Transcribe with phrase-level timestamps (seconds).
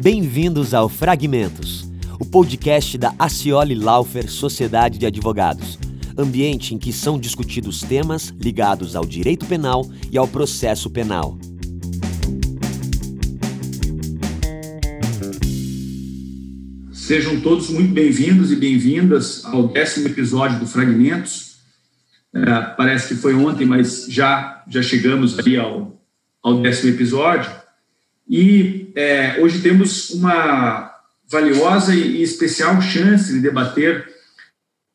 [0.00, 1.90] Bem-vindos ao Fragmentos,
[2.20, 5.76] o podcast da Acioli Laufer Sociedade de Advogados,
[6.16, 11.36] ambiente em que são discutidos temas ligados ao direito penal e ao processo penal.
[16.92, 21.56] Sejam todos muito bem-vindos e bem-vindas ao décimo episódio do Fragmentos.
[22.32, 26.00] É, parece que foi ontem, mas já, já chegamos ali ao,
[26.40, 27.57] ao décimo episódio.
[28.28, 30.94] E é, hoje temos uma
[31.30, 34.06] valiosa e especial chance de debater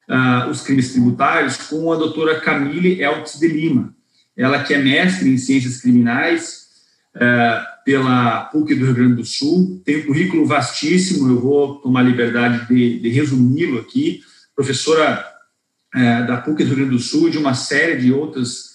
[0.10, 3.96] uh, os crimes tributários com a doutora Camille Eltz de Lima.
[4.36, 6.68] Ela que é mestre em ciências criminais
[7.16, 12.02] uh, pela PUC do Rio Grande do Sul, tem um currículo vastíssimo, eu vou tomar
[12.02, 14.22] liberdade de, de resumi-lo aqui.
[14.56, 15.26] Professora
[15.96, 18.74] uh, da PUC do Rio Grande do Sul e de uma série de outras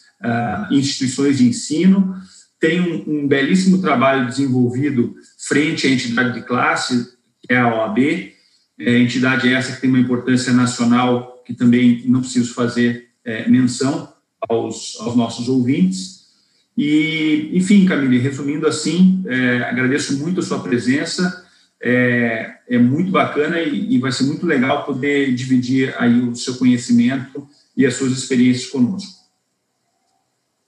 [0.72, 2.12] instituições de ensino,
[2.60, 7.98] tem um, um, belíssimo trabalho desenvolvido frente à entidade de classe, que é a OAB,
[8.80, 14.12] é, entidade essa que tem uma importância nacional, que também não preciso fazer é, menção
[14.48, 16.26] aos, aos, nossos ouvintes.
[16.76, 21.44] E, enfim, Camille, resumindo assim, é, agradeço muito a sua presença,
[21.80, 26.56] é, é muito bacana e, e vai ser muito legal poder dividir aí o seu
[26.56, 29.17] conhecimento e as suas experiências conosco.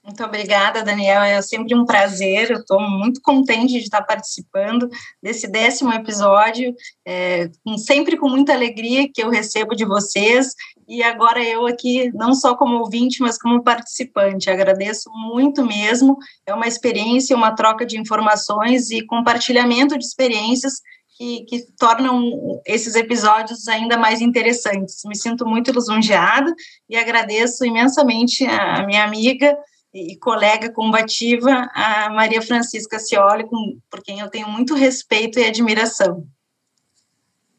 [0.03, 1.23] Muito obrigada, Daniel.
[1.23, 2.51] É sempre um prazer.
[2.51, 4.89] Eu estou muito contente de estar participando
[5.23, 6.75] desse décimo episódio,
[7.07, 10.55] é, sempre com muita alegria que eu recebo de vocês.
[10.89, 14.51] E agora eu aqui, não só como ouvinte, mas como participante.
[14.51, 16.17] Agradeço muito mesmo.
[16.47, 20.81] É uma experiência, uma troca de informações e compartilhamento de experiências
[21.17, 22.33] que, que, tornam
[22.67, 25.03] esses episódios ainda mais interessantes.
[25.05, 26.51] Me sinto muito lisonjeada
[26.89, 29.55] e agradeço imensamente a minha amiga
[29.92, 35.44] e colega combativa, a Maria Francisca Cioli, com, por quem eu tenho muito respeito e
[35.44, 36.27] admiração.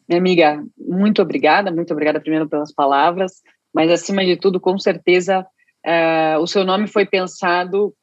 [0.07, 3.41] Minha amiga, muito obrigada, muito obrigada primeiro pelas palavras,
[3.73, 5.45] mas acima de tudo, com certeza,
[5.85, 7.93] uh, o seu nome foi pensado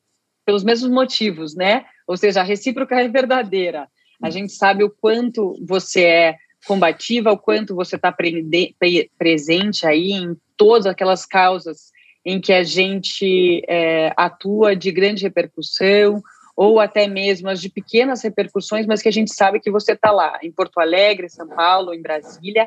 [0.44, 1.84] pelos mesmos motivos, né?
[2.06, 3.88] Ou seja, a recíproca é verdadeira.
[4.22, 6.36] A gente sabe o quanto você é
[6.66, 8.74] combativa, o quanto você está pre
[9.18, 11.92] presente aí em todas aquelas causas
[12.24, 16.22] em que a gente é, atua de grande repercussão,
[16.56, 20.10] ou até mesmo as de pequenas repercussões, mas que a gente sabe que você está
[20.10, 22.66] lá, em Porto Alegre, São Paulo, em Brasília,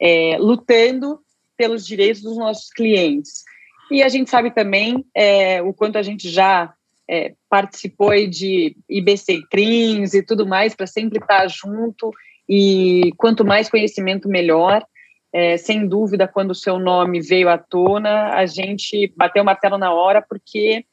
[0.00, 1.20] é, lutando
[1.56, 3.44] pelos direitos dos nossos clientes.
[3.90, 6.74] E a gente sabe também é, o quanto a gente já
[7.08, 12.12] é, participou de IBC CRIMS e tudo mais, para sempre estar tá junto,
[12.48, 14.84] e quanto mais conhecimento, melhor.
[15.32, 19.76] É, sem dúvida, quando o seu nome veio à tona, a gente bateu o martelo
[19.76, 20.86] na hora, porque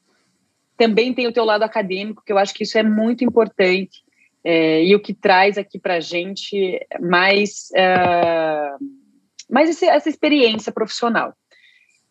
[0.78, 4.04] também tem o teu lado acadêmico, que eu acho que isso é muito importante,
[4.44, 8.86] é, e o que traz aqui para a gente mais, uh,
[9.50, 11.34] mais esse, essa experiência profissional.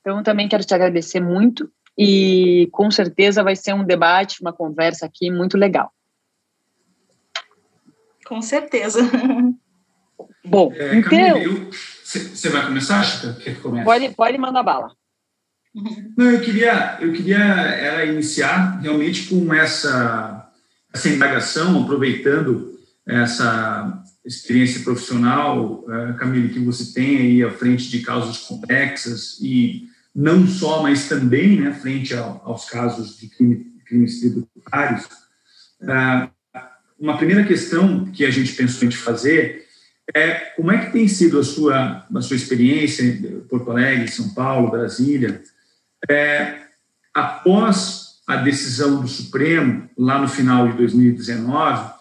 [0.00, 5.06] Então, também quero te agradecer muito, e com certeza vai ser um debate, uma conversa
[5.06, 5.92] aqui muito legal.
[8.26, 9.00] Com certeza.
[10.44, 11.70] Bom, é, então...
[12.04, 13.32] Você vai começar, Chica?
[13.32, 13.84] Quer que comece?
[13.84, 14.92] Pode, pode mandar bala.
[16.16, 20.48] Não, eu queria, eu queria era iniciar realmente com essa,
[20.92, 28.00] essa indagação, aproveitando essa experiência profissional, uh, Camille, que você tem aí à frente de
[28.00, 34.20] causas complexas e não só, mas também, né, frente ao, aos casos de crime, crimes
[34.20, 35.04] tributários.
[35.82, 36.30] Uh,
[36.98, 39.66] uma primeira questão que a gente pensou em fazer
[40.12, 44.30] é, como é que tem sido a sua, a sua experiência em Porto Alegre, São
[44.34, 45.42] Paulo, Brasília,
[46.10, 46.62] é,
[47.12, 51.92] após a decisão do Supremo, lá no final de 2019,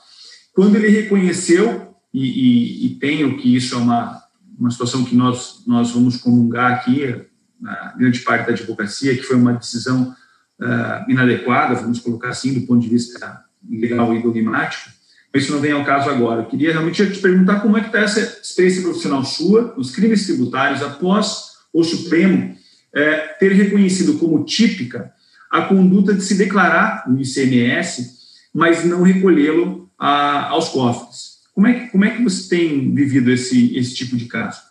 [0.53, 4.21] quando ele reconheceu, e, e, e tenho que isso é uma,
[4.57, 7.25] uma situação que nós, nós vamos comungar aqui,
[7.59, 10.15] na grande parte da advocacia, que foi uma decisão
[10.59, 14.91] uh, inadequada, vamos colocar assim, do ponto de vista legal e dogmático,
[15.39, 16.41] isso não vem ao caso agora.
[16.41, 20.25] Eu queria realmente te perguntar como é que está essa experiência profissional sua, os crimes
[20.25, 22.55] tributários, após o Supremo
[22.93, 25.11] é, ter reconhecido como típica
[25.49, 28.11] a conduta de se declarar no ICMS,
[28.53, 31.33] mas não recolhê-lo aos cofres.
[31.53, 34.61] Como é, que, como é que você tem vivido esse, esse tipo de caso?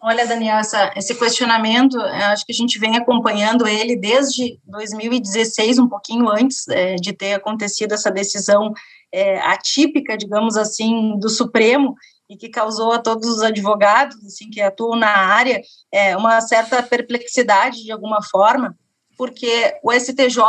[0.00, 5.88] Olha, Daniel, essa, esse questionamento, acho que a gente vem acompanhando ele desde 2016, um
[5.88, 8.72] pouquinho antes é, de ter acontecido essa decisão
[9.12, 11.94] é, atípica, digamos assim, do Supremo,
[12.28, 15.62] e que causou a todos os advogados assim que atuam na área
[15.92, 18.76] é, uma certa perplexidade de alguma forma,
[19.16, 20.42] porque o STJ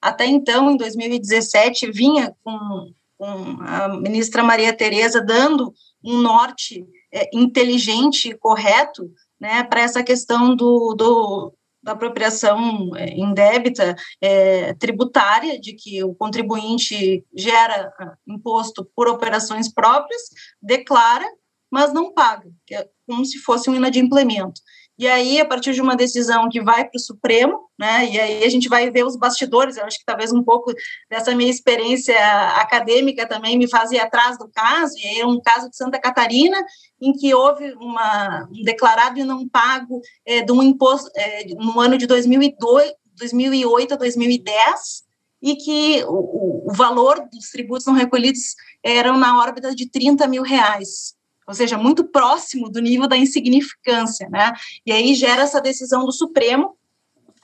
[0.00, 5.72] até então, em 2017, vinha com com a ministra Maria Tereza dando
[6.04, 9.10] um norte é, inteligente e correto
[9.40, 11.52] né, para essa questão do, do,
[11.92, 20.22] apropriação é, indébita é, tributária, de que o contribuinte gera ah, imposto por operações próprias,
[20.60, 21.26] declara,
[21.70, 24.60] mas não paga, que é como se fosse um inadimplemento.
[24.98, 28.44] E aí, a partir de uma decisão que vai para o Supremo, né, e aí
[28.44, 30.72] a gente vai ver os bastidores, eu acho que talvez um pouco
[31.10, 32.16] dessa minha experiência
[32.54, 36.56] acadêmica também me fazia atrás do caso, e aí é um caso de Santa Catarina,
[36.98, 41.78] em que houve uma, um declarado e não pago é, de um imposto é, no
[41.78, 45.04] ano de 2002, 2008 a 2010,
[45.42, 50.42] e que o, o valor dos tributos não recolhidos eram na órbita de 30 mil
[50.42, 51.15] reais
[51.46, 54.52] ou seja, muito próximo do nível da insignificância, né?
[54.84, 56.76] E aí gera essa decisão do Supremo,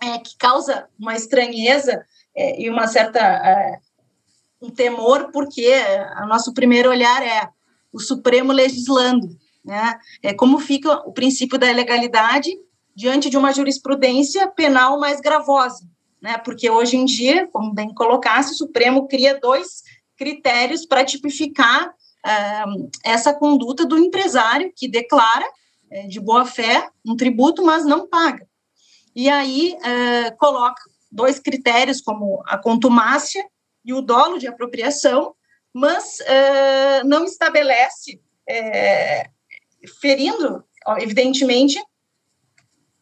[0.01, 2.05] é, que causa uma estranheza
[2.35, 3.79] é, e uma certa é,
[4.61, 5.73] um temor, porque
[6.23, 7.49] o nosso primeiro olhar é
[7.93, 9.99] o Supremo legislando, né?
[10.23, 12.51] É como fica o princípio da legalidade
[12.95, 15.89] diante de uma jurisprudência penal mais gravosa,
[16.21, 16.39] né?
[16.39, 19.83] Porque hoje em dia, como bem colocasse, o Supremo cria dois
[20.17, 21.95] critérios para tipificar
[23.05, 25.45] essa conduta do empresário que declara
[25.91, 28.47] é, de boa fé um tributo, mas não paga.
[29.15, 30.81] E aí é, coloca
[31.11, 33.45] dois critérios, como a contumácia
[33.85, 35.35] e o dolo de apropriação,
[35.75, 38.21] mas é, não estabelece,
[40.01, 40.65] ferindo,
[40.99, 41.79] evidentemente,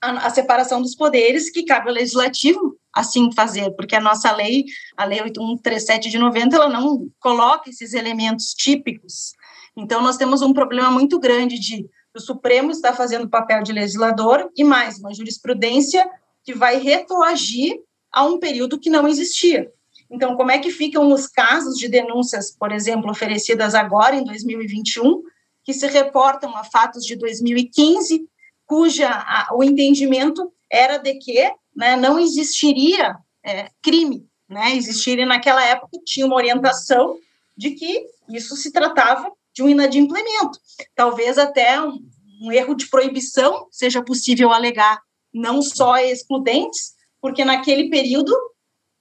[0.01, 4.65] a, a separação dos poderes que cabe ao legislativo assim fazer, porque a nossa lei,
[4.97, 9.33] a lei 8137 de 90, ela não coloca esses elementos típicos.
[9.77, 13.73] Então nós temos um problema muito grande de o Supremo está fazendo o papel de
[13.73, 16.09] legislador e mais uma jurisprudência
[16.43, 17.81] que vai retroagir
[18.13, 19.71] a um período que não existia.
[20.11, 25.23] Então, como é que ficam os casos de denúncias, por exemplo, oferecidas agora em 2021,
[25.63, 28.27] que se reportam a fatos de 2015,
[28.67, 34.75] cuja a, o entendimento era de que né, não existiria é, crime, né?
[34.75, 37.17] Existiria naquela época tinha uma orientação
[37.57, 40.59] de que isso se tratava de um inadimplemento,
[40.95, 41.99] talvez até um,
[42.43, 45.01] um erro de proibição seja possível alegar,
[45.33, 48.35] não só excludentes, porque naquele período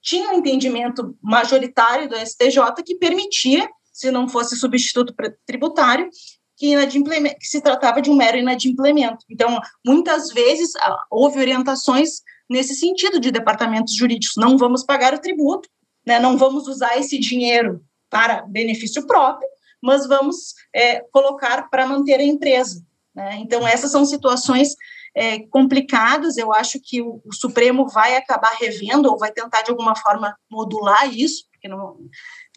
[0.02, 5.14] tinha um entendimento majoritário do STJ que permitia, se não fosse substituto
[5.46, 6.08] tributário,
[6.56, 9.24] que, que se tratava de um mero inadimplemento.
[9.30, 10.72] Então, muitas vezes
[11.10, 14.36] houve orientações nesse sentido de departamentos jurídicos.
[14.36, 15.68] Não vamos pagar o tributo,
[16.04, 19.48] né, não vamos usar esse dinheiro para benefício próprio,
[19.80, 22.84] mas vamos é, colocar para manter a empresa.
[23.14, 23.36] Né?
[23.36, 24.74] Então, essas são situações
[25.14, 26.36] é, complicadas.
[26.36, 30.36] Eu acho que o, o, Supremo vai acabar revendo ou vai tentar, de alguma forma,
[30.50, 31.96] modular isso, porque não,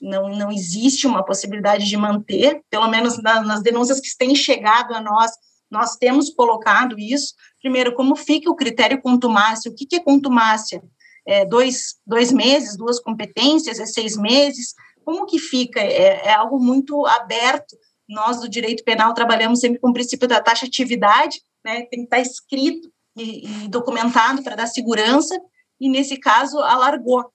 [0.02, 4.94] não, não existe uma possibilidade de manter, pelo menos na, nas denúncias que têm chegado
[4.94, 5.32] a nós,
[5.74, 7.34] nós temos colocado isso.
[7.60, 9.72] Primeiro, como fica o critério contumácia?
[9.72, 10.84] O que, que é contumácia?
[11.26, 14.76] É dois, dois meses, duas competências, é seis meses?
[15.04, 15.82] Como que fica?
[15.82, 17.76] É, é algo muito aberto.
[18.08, 21.82] Nós, do direito penal, trabalhamos sempre com o princípio da taxatividade, né?
[21.88, 25.36] tem que estar escrito e, e documentado para dar segurança,
[25.82, 27.26] e nesse caso, alargou.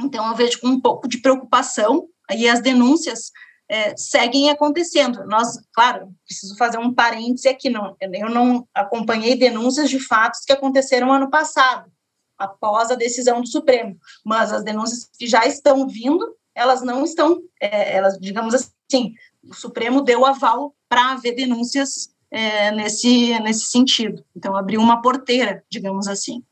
[0.00, 3.30] Então, eu vejo com um pouco de preocupação, aí as denúncias
[3.72, 5.24] é, seguem acontecendo.
[5.24, 10.52] Nós, claro, preciso fazer um parêntese aqui, não, eu não acompanhei denúncias de fatos que
[10.52, 11.90] aconteceram ano passado,
[12.36, 17.40] após a decisão do Supremo, mas as denúncias que já estão vindo, elas não estão,
[17.58, 24.22] é, elas, digamos assim, o Supremo deu aval para haver denúncias é, nesse, nesse sentido.
[24.36, 26.44] Então, abriu uma porteira, digamos assim.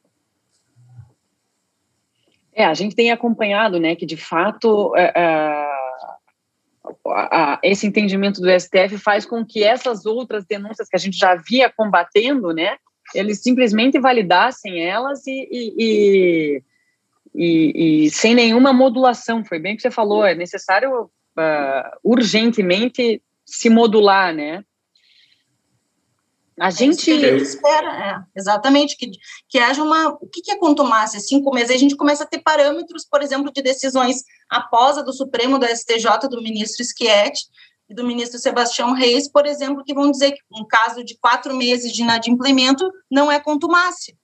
[2.50, 5.69] É, a gente tem acompanhado, né, que de fato é, é
[7.12, 11.34] a, esse entendimento do STF faz com que essas outras denúncias que a gente já
[11.34, 12.76] via combatendo, né,
[13.14, 16.62] eles simplesmente validassem elas e, e, e,
[17.34, 19.44] e, e sem nenhuma modulação.
[19.44, 24.64] Foi bem o que você falou, é necessário uh, urgentemente se modular, né?
[26.60, 29.10] A é gente é espera, é, exatamente, que,
[29.48, 30.10] que haja uma.
[30.20, 31.18] O que, que é contumácia?
[31.18, 35.12] Cinco meses, a gente começa a ter parâmetros, por exemplo, de decisões após a do
[35.12, 37.46] Supremo, do STJ, do ministro Schietti
[37.88, 41.56] e do ministro Sebastião Reis, por exemplo, que vão dizer que um caso de quatro
[41.56, 44.14] meses de inadimplemento não é contumácia.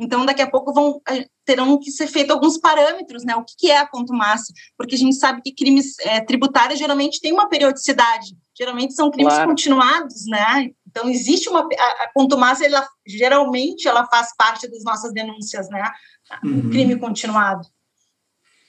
[0.00, 1.00] Então, daqui a pouco vão
[1.44, 3.34] terão que ser feitos alguns parâmetros, né?
[3.36, 4.54] O que, que é a contumácia?
[4.76, 9.34] Porque a gente sabe que crimes é, tributários geralmente têm uma periodicidade, geralmente são crimes
[9.34, 9.48] claro.
[9.48, 10.70] continuados, né?
[10.98, 11.60] Então, existe uma.
[11.60, 15.84] A, a contumácia, ela, geralmente, ela faz parte das nossas denúncias, né?
[16.42, 16.58] Uhum.
[16.58, 17.62] O crime continuado.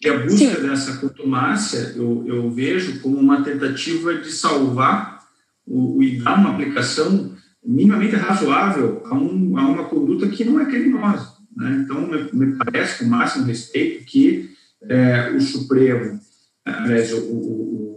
[0.01, 0.67] E a busca Sim.
[0.67, 5.19] dessa contumácia eu, eu vejo como uma tentativa de salvar
[5.67, 10.65] o, e dar uma aplicação minimamente razoável a, um, a uma conduta que não é
[10.65, 11.33] criminosa.
[11.57, 11.83] Né?
[11.83, 14.51] Então, me, me, parece, com o máximo respeito, que
[14.83, 16.17] é, o Supremo,
[16.63, 17.88] aliás, o, o,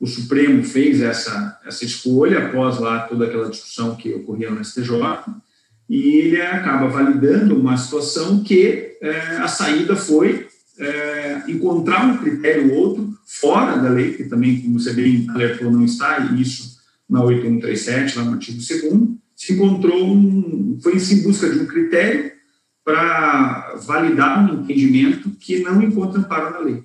[0.00, 4.90] o, Supremo fez essa, essa escolha após lá toda aquela discussão que ocorria no STJ,
[5.88, 10.48] e ele acaba validando uma situação que é, a saída foi
[10.78, 15.70] é, encontrar um critério ou outro fora da lei, que também, como você bem alertou,
[15.70, 16.76] não está, e isso
[17.08, 22.32] na 8137, lá no artigo 2 se encontrou um, foi em busca de um critério
[22.82, 26.84] para validar um entendimento que não encontra amparo na lei.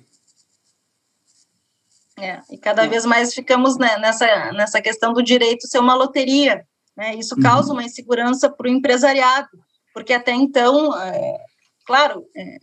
[2.22, 6.64] É, e cada vez mais ficamos né, nessa, nessa questão do direito ser uma loteria.
[6.96, 7.16] Né?
[7.16, 7.74] Isso causa uhum.
[7.74, 9.48] uma insegurança para o empresariado,
[9.92, 11.38] porque até então, é,
[11.84, 12.58] claro, é,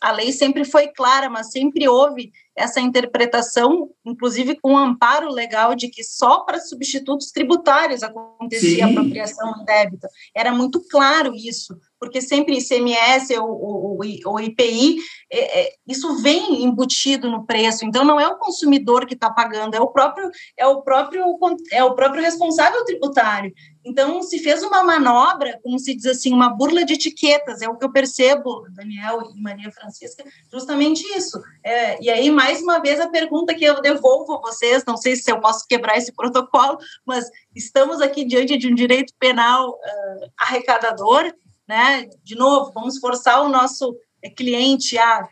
[0.00, 5.74] a lei sempre foi clara, mas sempre houve essa interpretação, inclusive com um amparo legal
[5.74, 8.90] de que só para substitutos tributários acontecia Sim.
[8.90, 10.08] apropriação indébita.
[10.34, 14.96] Era muito claro isso, porque sempre ICMS ou, ou, ou IPI,
[15.30, 17.84] é, é, isso vem embutido no preço.
[17.84, 21.24] Então não é o consumidor que está pagando, é o próprio é o próprio
[21.70, 23.52] é o próprio responsável tributário.
[23.84, 27.76] Então, se fez uma manobra, como se diz assim, uma burla de etiquetas, é o
[27.76, 31.40] que eu percebo, Daniel e Maria Francisca, justamente isso.
[31.64, 35.16] É, e aí, mais uma vez, a pergunta que eu devolvo a vocês, não sei
[35.16, 40.30] se eu posso quebrar esse protocolo, mas estamos aqui diante de um direito penal uh,
[40.38, 41.32] arrecadador,
[41.70, 42.08] né?
[42.24, 43.96] De novo, vamos forçar o nosso
[44.36, 45.28] cliente a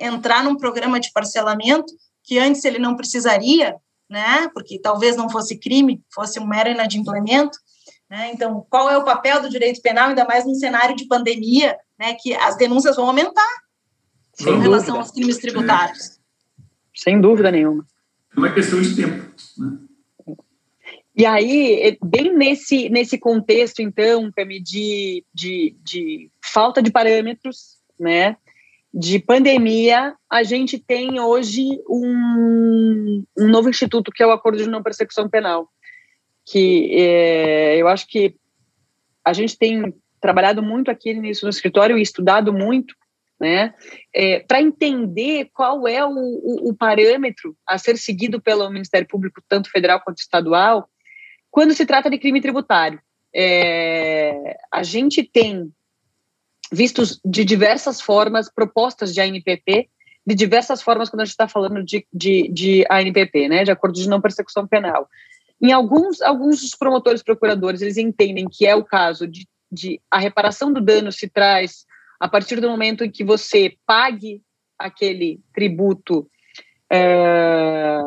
[0.00, 3.74] entrar num programa de parcelamento que antes ele não precisaria,
[4.08, 4.48] né?
[4.54, 7.58] Porque talvez não fosse crime, fosse um mero inadimplemento.
[8.08, 8.30] Né?
[8.32, 12.14] Então, qual é o papel do direito penal, ainda mais num cenário de pandemia, né?
[12.14, 13.50] Que as denúncias vão aumentar
[14.34, 16.20] Sem em relação aos crimes tributários.
[16.94, 17.84] Sem dúvida nenhuma.
[18.32, 19.34] É uma questão de tempo.
[19.58, 19.76] Né?
[21.18, 24.30] E aí, bem nesse, nesse contexto, então,
[24.62, 28.36] de, de, de falta de parâmetros, né?
[28.94, 34.70] de pandemia, a gente tem hoje um, um novo instituto, que é o Acordo de
[34.70, 35.68] Não Persecução Penal,
[36.44, 38.36] que é, eu acho que
[39.24, 42.94] a gente tem trabalhado muito aqui nisso no escritório e estudado muito,
[43.38, 43.74] né,
[44.12, 49.40] é, para entender qual é o, o, o, parâmetro a ser seguido pelo Ministério Público,
[49.48, 50.88] tanto federal quanto estadual,
[51.50, 53.00] quando se trata de crime tributário.
[53.34, 55.72] É, a gente tem
[56.72, 59.88] vistos de diversas formas, propostas de ANPP,
[60.26, 63.94] de diversas formas quando a gente está falando de, de, de ANPP, né, de acordo
[63.94, 65.08] de não persecução penal.
[65.60, 70.18] Em alguns, alguns dos promotores procuradores, eles entendem que é o caso de, de a
[70.18, 71.86] reparação do dano se traz
[72.20, 74.42] a partir do momento em que você pague
[74.78, 76.28] aquele tributo
[76.90, 78.00] é,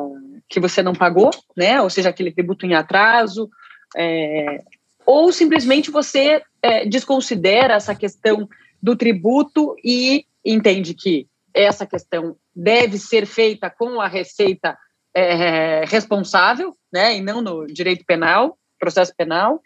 [0.51, 3.49] que você não pagou, né, ou seja, aquele tributo em atraso,
[3.95, 4.61] é,
[5.05, 8.47] ou simplesmente você é, desconsidera essa questão
[8.83, 14.77] do tributo e entende que essa questão deve ser feita com a receita
[15.15, 19.61] é, responsável, né, e não no direito penal, processo penal,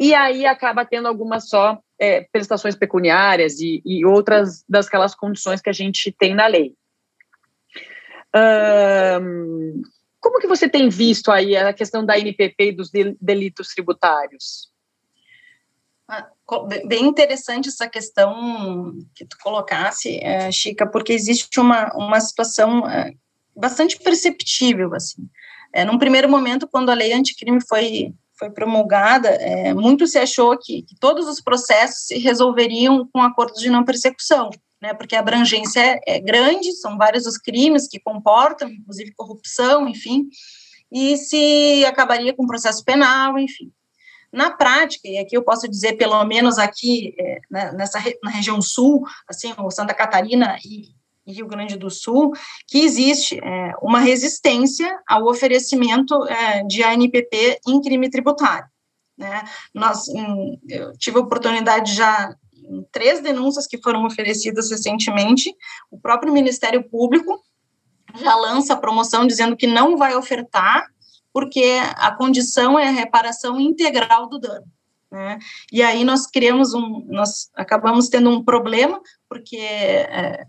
[0.00, 5.68] e aí acaba tendo algumas só é, prestações pecuniárias e, e outras das condições que
[5.68, 6.72] a gente tem na lei.
[8.34, 9.82] Um,
[10.20, 14.68] como que você tem visto aí a questão da NPP e dos delitos tributários?
[16.10, 16.26] Ah,
[16.86, 23.12] bem interessante essa questão que tu colocasse, é, Chica, porque existe uma, uma situação é,
[23.54, 25.28] bastante perceptível, assim.
[25.72, 30.58] É, num primeiro momento, quando a lei anticrime foi, foi promulgada, é, muito se achou
[30.58, 34.48] que, que, todos os processos se resolveriam com acordos de não persecução,
[34.80, 39.88] né, porque a abrangência é, é grande, são vários os crimes que comportam, inclusive corrupção,
[39.88, 40.28] enfim,
[40.90, 43.70] e se acabaria com processo penal, enfim.
[44.32, 48.60] Na prática, e aqui eu posso dizer, pelo menos aqui é, né, nessa na região
[48.60, 50.94] sul, assim, o Santa Catarina e,
[51.26, 52.32] e Rio Grande do Sul,
[52.66, 58.68] que existe é, uma resistência ao oferecimento é, de ANPP em crime tributário.
[59.16, 59.42] Né?
[59.74, 62.34] Nós, em, eu tive a oportunidade já
[62.68, 65.54] em três denúncias que foram oferecidas recentemente,
[65.90, 67.42] o próprio Ministério Público
[68.20, 70.86] já lança a promoção dizendo que não vai ofertar
[71.32, 74.66] porque a condição é a reparação integral do dano.
[75.10, 75.38] Né?
[75.72, 80.44] E aí nós criamos um, nós acabamos tendo um problema, porque, é,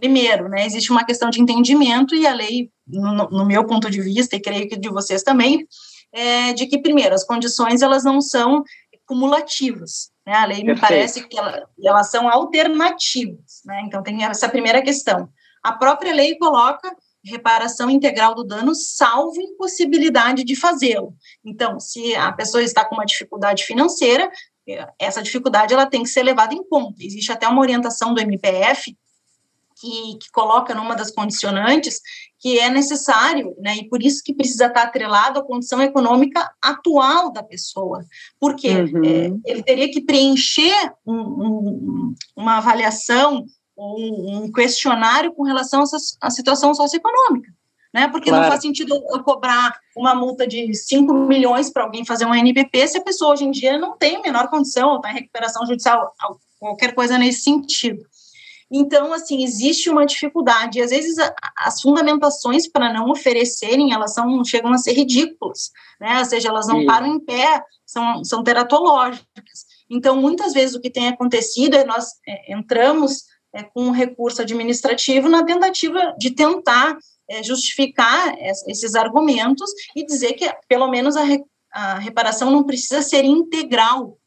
[0.00, 4.00] primeiro, né, existe uma questão de entendimento e a lei, no, no, meu ponto de
[4.00, 5.66] vista, e creio que de vocês também,
[6.12, 8.64] é de que, primeiro, as condições elas não são
[9.06, 10.34] cumulativas, Né?
[10.34, 10.74] A lei Perfeito.
[10.74, 13.62] me parece que ela, elas são alternativas.
[13.64, 13.80] Né?
[13.86, 15.26] Então, tem essa primeira questão.
[15.62, 16.94] A própria lei coloca
[17.24, 21.14] reparação integral do dano, salvo impossibilidade de fazê-lo.
[21.42, 24.30] Então, se a pessoa está com uma dificuldade financeira,
[24.98, 27.02] essa dificuldade ela tem que ser levada em conta.
[27.02, 28.94] Existe até uma orientação do MPF
[29.80, 32.00] que, que, coloca numa das condicionantes
[32.38, 37.32] que é necessário, né, e por isso que precisa estar atrelado à condição econômica atual
[37.32, 38.04] da pessoa,
[38.38, 39.04] porque uhum.
[39.04, 43.44] é, ele teria que preencher um, um, uma avaliação,
[43.76, 45.84] um, um, questionário com relação
[46.20, 47.50] à situação socioeconômica,
[47.92, 48.44] né, porque claro.
[48.44, 52.86] não faz sentido eu cobrar uma multa de 5 milhões para alguém fazer um NPP
[52.86, 56.12] se a pessoa hoje em dia não tem a menor condição, está em recuperação judicial,
[56.58, 58.02] qualquer coisa nesse sentido.
[58.70, 60.78] Então, assim, existe uma dificuldade.
[60.78, 65.70] E, às vezes, a, as fundamentações para não oferecerem, elas são, chegam a ser ridículas,
[66.00, 66.18] né?
[66.18, 66.86] Ou seja, elas não Sim.
[66.86, 69.66] param em pé, são, são teratológicas.
[69.90, 74.42] Então, muitas vezes, o que tem acontecido é nós é, entramos é, com um recurso
[74.42, 76.98] administrativo na tentativa de tentar
[77.30, 78.34] é, justificar
[78.66, 84.17] esses argumentos e dizer que, pelo menos, a, re, a reparação não precisa ser integral,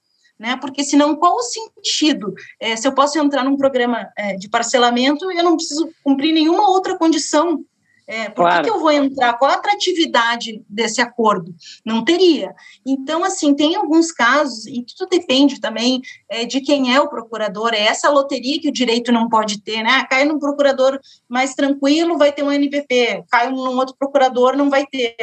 [0.41, 0.57] né?
[0.57, 2.33] Porque senão qual o sentido?
[2.59, 6.67] É, se eu posso entrar num programa é, de parcelamento, eu não preciso cumprir nenhuma
[6.67, 7.63] outra condição.
[8.07, 8.63] É, por claro.
[8.63, 9.37] que, que, eu vou entrar?
[9.37, 11.53] Qual a atratividade desse acordo?
[11.85, 12.53] Não teria.
[12.85, 17.73] Então, assim, tem alguns casos, e tudo depende também é, de quem é o procurador,
[17.73, 20.03] é essa loteria que o direito não pode ter, né?
[20.09, 24.85] Cai num procurador mais tranquilo, vai ter um NPP, cai num outro procurador, não vai
[24.87, 25.15] ter.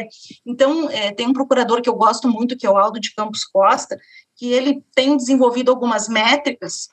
[0.47, 3.45] Então, é, tem um procurador que eu gosto muito, que é o Aldo de Campos
[3.45, 3.99] Costa,
[4.39, 6.89] que ele tem desenvolvido algumas métricas,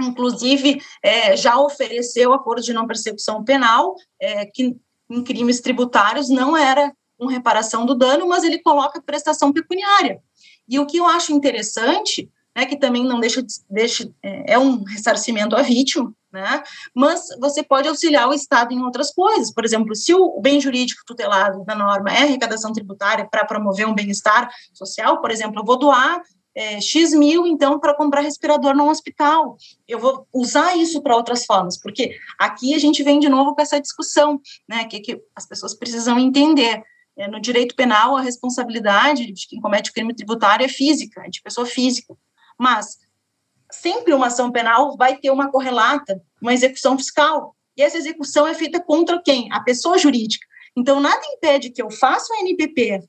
[0.00, 4.76] inclusive é, já ofereceu acordo de não persecução penal, é, que
[5.08, 10.20] em crimes tributários não era com reparação do dano, mas ele coloca prestação pecuniária.
[10.68, 14.82] E o que eu acho interessante, né, que também não deixa, deixa é, é um
[14.82, 19.52] ressarcimento à vítima, né, mas você pode auxiliar o Estado em outras coisas.
[19.52, 23.94] Por exemplo, se o bem jurídico tutelado da norma é arrecadação tributária para promover um
[23.94, 26.20] bem-estar social, por exemplo, eu vou doar
[26.54, 29.56] é, X mil, então, para comprar respirador no hospital.
[29.88, 33.62] Eu vou usar isso para outras formas, porque aqui a gente vem de novo com
[33.62, 36.82] essa discussão, né, que, que as pessoas precisam entender.
[37.14, 41.28] É, no direito penal, a responsabilidade de quem comete o crime tributário é física, é
[41.28, 42.16] de pessoa física.
[42.58, 42.96] Mas
[43.70, 47.54] sempre uma ação penal vai ter uma correlata, uma execução fiscal.
[47.76, 49.52] E essa execução é feita contra quem?
[49.52, 50.46] A pessoa jurídica.
[50.76, 53.02] Então, nada impede que eu faça o NPP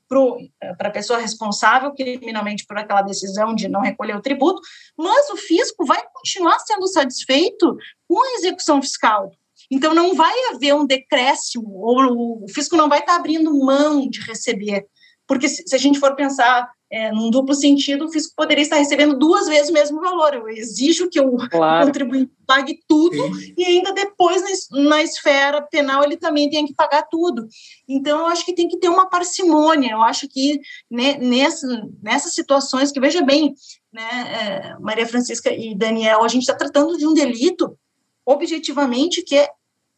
[0.76, 4.60] para a pessoa responsável criminalmente por aquela decisão de não recolher o tributo,
[4.98, 9.30] mas o fisco vai continuar sendo satisfeito com a execução fiscal.
[9.70, 14.20] Então, não vai haver um decréscimo, ou o fisco não vai estar abrindo mão de
[14.20, 14.86] receber.
[15.26, 18.76] Porque se, se a gente for pensar é, num duplo sentido, o fisco poderia estar
[18.76, 20.34] recebendo duas vezes o mesmo valor.
[20.34, 21.86] Eu exijo que o claro.
[21.86, 23.54] contribuinte pague tudo Sim.
[23.56, 27.48] e ainda depois, na, na, esfera penal, ele também tem que pagar tudo.
[27.88, 29.92] Então, eu acho que tem que ter uma parcimônia.
[29.92, 31.66] Eu acho que né, nessa,
[32.00, 33.54] nessas situações, que veja bem,
[33.92, 37.76] né, é, Maria Francisca e Daniel, a gente está tratando de um delito
[38.24, 39.48] objetivamente que é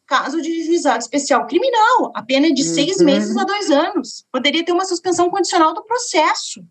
[0.07, 2.11] caso de juizado especial criminal.
[2.15, 3.05] A pena é de seis uhum.
[3.05, 4.25] meses a dois anos.
[4.31, 6.65] Poderia ter uma suspensão condicional do processo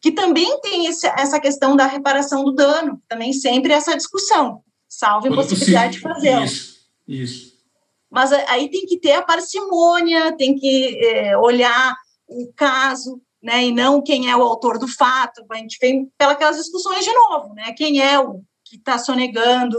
[0.00, 5.26] que também tem esse, essa questão da reparação do dano, também sempre essa discussão, salvo
[5.26, 6.44] a possibilidade de fazê-lo.
[6.44, 6.76] Isso,
[7.08, 7.56] isso.
[8.08, 11.96] Mas aí tem que ter a parcimônia, tem que é, olhar
[12.28, 15.44] o caso, né, e não quem é o autor do fato.
[15.50, 19.76] A gente vem pelas discussões de novo, né, quem é o que está sonegando.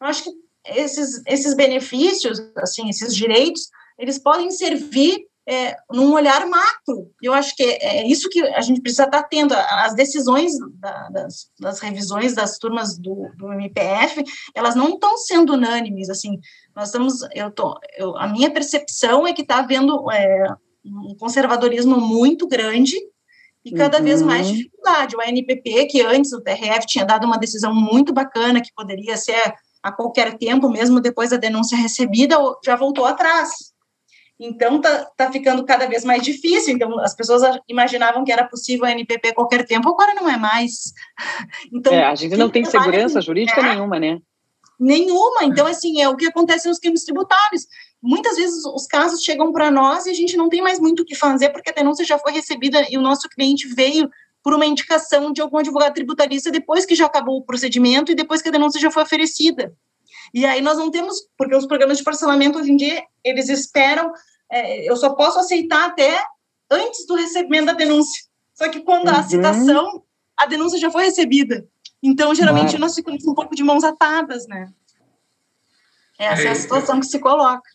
[0.00, 0.30] Eu acho que
[0.76, 7.10] esses, esses benefícios, assim, esses direitos, eles podem servir é, num olhar macro.
[7.22, 9.54] Eu acho que é isso que a gente precisa estar tendo.
[9.54, 14.22] As decisões da, das, das, revisões das turmas do, do, MPF,
[14.54, 16.10] elas não estão sendo unânimes.
[16.10, 16.38] Assim,
[16.76, 20.54] nós estamos, eu tô, eu, a minha percepção é que está havendo é,
[20.84, 22.94] um conservadorismo muito grande
[23.64, 24.04] e cada uhum.
[24.04, 25.16] vez mais dificuldade.
[25.16, 29.54] O ANPP, que antes o TRF tinha dado uma decisão muito bacana, que poderia ser
[29.88, 33.50] a qualquer tempo, mesmo depois da denúncia recebida, já voltou atrás.
[34.40, 36.74] Então, tá, tá ficando cada vez mais difícil.
[36.74, 40.36] Então, as pessoas imaginavam que era possível a NPP a qualquer tempo, agora não é
[40.36, 40.92] mais.
[41.72, 44.20] Então, é, a gente não tem segurança jurídica é, nenhuma, né?
[44.78, 45.42] Nenhuma.
[45.42, 47.66] Então, assim, é o que acontece nos crimes tributários.
[48.00, 51.04] Muitas vezes os casos chegam para nós e a gente não tem mais muito o
[51.04, 54.08] que fazer porque a denúncia já foi recebida e o nosso cliente veio
[54.42, 58.40] por uma indicação de algum advogado tributarista depois que já acabou o procedimento e depois
[58.40, 59.72] que a denúncia já foi oferecida.
[60.32, 64.12] E aí nós não temos, porque os programas de parcelamento hoje em dia, eles esperam,
[64.50, 66.18] é, eu só posso aceitar até
[66.70, 68.24] antes do recebimento da denúncia.
[68.54, 69.14] Só que quando uhum.
[69.14, 70.02] a citação,
[70.36, 71.66] a denúncia já foi recebida.
[72.02, 74.70] Então, geralmente, nós ficamos um pouco de mãos atadas, né?
[76.18, 77.68] Essa é, é a situação que se coloca.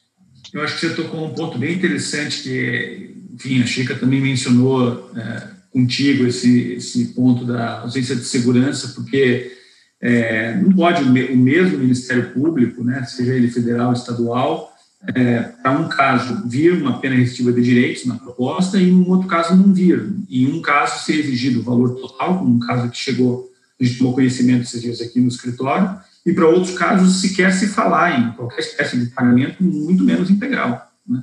[0.54, 5.10] Eu acho que você tocou um ponto bem interessante, que, enfim, a Chica também mencionou
[5.18, 9.52] é, contigo esse, esse ponto da ausência de segurança, porque
[10.00, 14.74] é, não pode o, mesmo Ministério Público, né, seja ele federal ou estadual,
[15.16, 19.28] é, para um caso vir uma pena restritiva de direitos na proposta e um outro
[19.28, 20.14] caso não vir.
[20.30, 23.98] Em um caso ser exigido o valor total, como um caso que chegou, a gente
[23.98, 28.32] tomou conhecimento esses dias aqui no escritório, e para outros casos sequer se falar em
[28.34, 30.90] qualquer espécie de pagamento, muito menos integral.
[31.08, 31.22] Né?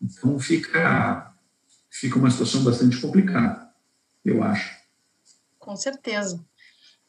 [0.00, 1.32] Então fica,
[1.90, 3.61] fica uma situação bastante complicada,
[4.24, 4.70] eu acho.
[5.58, 6.44] Com certeza.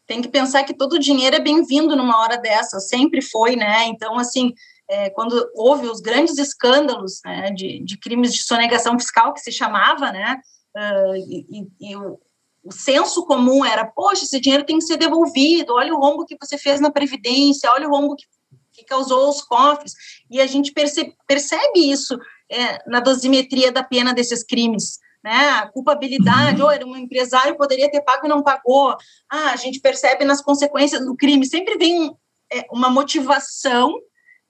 [0.05, 3.85] Tem que pensar que todo dinheiro é bem-vindo numa hora dessa, sempre foi, né?
[3.85, 4.53] Então, assim,
[4.89, 9.51] é, quando houve os grandes escândalos né, de, de, crimes de sonegação fiscal, que se
[9.51, 10.39] chamava, né?
[10.75, 12.19] Uh, e, e o,
[12.63, 16.37] o senso comum era, poxa, esse dinheiro tem que ser devolvido, olha o rombo que
[16.39, 18.25] você fez na Previdência, olha o rombo que,
[18.71, 19.93] que causou os cofres,
[20.31, 22.17] e a gente percebe, percebe isso
[22.49, 26.67] é, na dosimetria da pena desses crimes, né, a culpabilidade, uhum.
[26.67, 28.95] ou era um empresário, poderia ter pago e não pagou,
[29.29, 32.13] ah, a gente percebe nas consequências do crime, sempre vem
[32.51, 33.93] é, uma motivação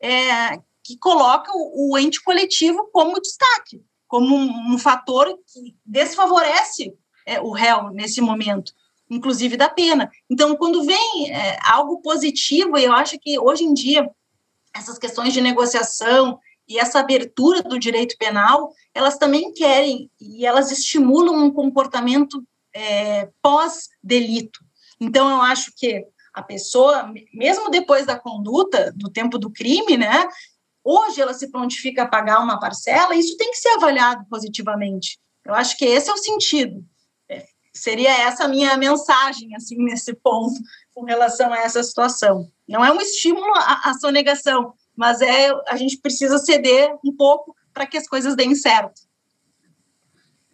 [0.01, 6.93] é, que coloca o, o, ente coletivo como destaque, como um, um fator que desfavorece
[7.25, 8.73] é, o réu nesse momento,
[9.09, 10.11] inclusive da pena.
[10.29, 14.09] Então, quando vem é, algo positivo, eu acho que hoje em dia
[14.75, 20.71] essas questões de negociação e essa abertura do direito penal, elas também querem e elas
[20.71, 24.59] estimulam um comportamento é, pós-delito.
[24.99, 30.27] Então, eu acho que a pessoa, mesmo depois da conduta, do tempo do crime, né,
[30.83, 35.19] hoje ela se prontifica a pagar uma parcela, isso tem que ser avaliado positivamente.
[35.45, 36.83] Eu acho que esse é o sentido
[37.73, 40.59] seria essa a minha mensagem, assim, nesse ponto,
[40.93, 42.47] com relação a essa situação.
[42.67, 47.55] Não é um estímulo à, à sonegação, mas é a gente precisa ceder um pouco
[47.73, 49.01] para que as coisas deem certo.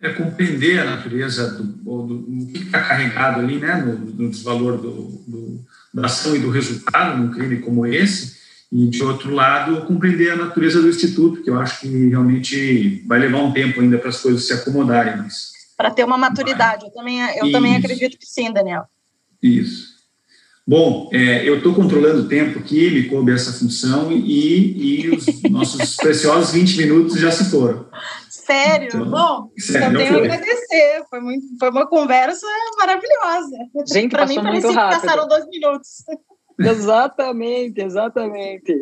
[0.02, 4.78] É compreender a natureza do, do, do que está carregado ali, né, no, no desvalor
[4.78, 4.91] do,
[5.28, 8.39] do, da ação e do resultado num crime como esse,
[8.71, 13.19] e, de outro lado, compreender a natureza do Instituto, que eu acho que realmente vai
[13.19, 16.84] levar um tempo ainda para as coisas se acomodarem, mas para ter uma maturidade.
[16.84, 18.84] Eu também, eu também acredito que sim, Daniel.
[19.41, 19.99] Isso.
[20.69, 25.41] Bom, é, eu estou controlando o tempo aqui, me coube essa função e, e os
[25.49, 27.88] nossos preciosos 20 minutos já se foram.
[28.29, 28.88] Sério?
[28.88, 31.03] Então, Bom, sério, eu tenho que agradecer.
[31.10, 32.45] Foi, muito, foi uma conversa
[32.77, 33.58] maravilhosa.
[33.91, 35.01] Gente, Para mim, parecia que rápido.
[35.01, 35.89] passaram dois minutos.
[36.60, 38.75] Exatamente, exatamente.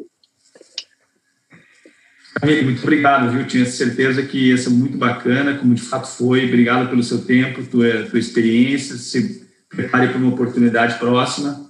[2.42, 3.48] Amigo, muito obrigado, viu?
[3.48, 6.48] Tinha certeza que ia ser muito bacana, como de fato foi.
[6.48, 8.98] Obrigado pelo seu tempo, tua, tua experiência.
[8.98, 11.67] Se prepare para uma oportunidade próxima.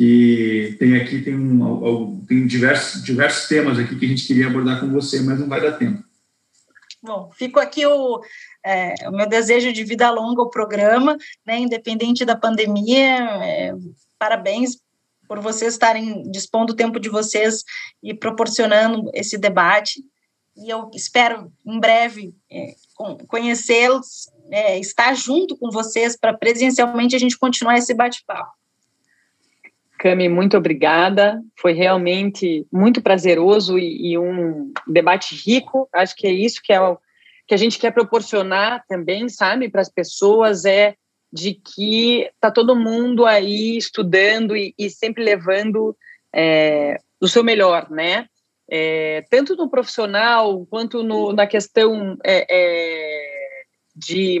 [0.00, 4.80] Que tem aqui tem, um, tem diversos, diversos temas aqui que a gente queria abordar
[4.80, 6.02] com você, mas não vai dar tempo.
[7.02, 8.18] Bom, fico aqui o,
[8.64, 13.18] é, o meu desejo de vida longa ao programa, né, independente da pandemia.
[13.44, 13.74] É,
[14.18, 14.78] parabéns
[15.28, 17.62] por vocês estarem dispondo o tempo de vocês
[18.02, 20.02] e proporcionando esse debate.
[20.56, 22.74] E eu espero, em breve, é,
[23.28, 28.59] conhecê-los, é, estar junto com vocês para presencialmente a gente continuar esse bate-papo.
[30.00, 31.42] Cami, muito obrigada.
[31.60, 35.86] Foi realmente muito prazeroso e, e, um debate rico.
[35.92, 36.98] Acho que é isso que é o
[37.46, 40.94] que a gente quer proporcionar também, sabe, para as pessoas é
[41.30, 45.94] de que está todo mundo aí estudando e, e sempre levando
[46.34, 48.26] é, o seu melhor, né?
[48.70, 53.62] É, tanto no profissional quanto no, na questão é, é
[53.94, 54.40] de,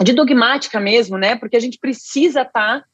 [0.00, 1.36] de dogmática mesmo, né?
[1.36, 2.86] Porque a gente precisa estar tá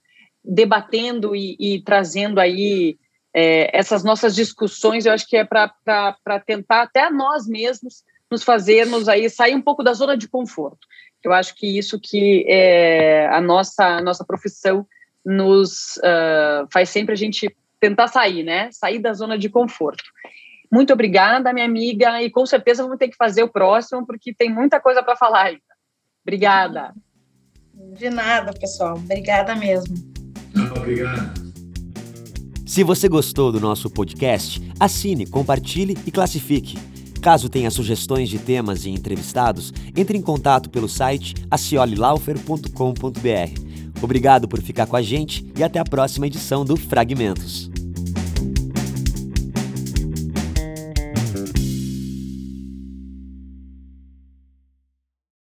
[0.44, 2.98] debatendo e, e, trazendo aí
[3.34, 5.06] é, essas nossas discussões.
[5.06, 9.82] Eu acho que é para tentar até nós mesmos nos fazermos aí sair um pouco
[9.82, 10.86] da zona de conforto.
[11.22, 14.86] Eu acho que isso que é a nossa, a nossa profissão
[15.24, 18.70] nos uh, faz sempre a gente tentar sair, né?
[18.72, 20.02] Sair da zona de conforto.
[20.70, 24.50] Muito obrigada, minha amiga, e com certeza vamos ter que fazer o próximo, porque tem
[24.50, 25.60] muita coisa para falar ainda.
[26.22, 26.94] Obrigada.
[27.74, 28.94] De nada, pessoal.
[28.94, 30.11] Obrigada mesmo.
[30.76, 31.52] Obrigado.
[32.66, 36.78] Se você gostou do nosso podcast, assine, compartilhe e classifique.
[37.20, 44.02] Caso tenha sugestões de temas e entrevistados, entre em contato pelo site aciolilaufer.com.br.
[44.02, 47.71] Obrigado por ficar com a gente e até a próxima edição do Fragmentos.